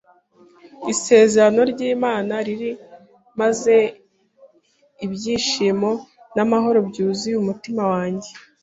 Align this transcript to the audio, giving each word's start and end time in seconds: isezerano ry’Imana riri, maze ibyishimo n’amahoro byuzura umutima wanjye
isezerano 0.93 1.61
ry’Imana 1.71 2.33
riri, 2.45 2.71
maze 3.39 3.75
ibyishimo 5.05 5.89
n’amahoro 6.35 6.79
byuzura 6.89 7.37
umutima 7.43 7.83
wanjye 7.93 8.31